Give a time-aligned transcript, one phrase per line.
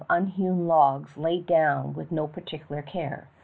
[0.09, 3.27] unhewn logs laid down with no particular care.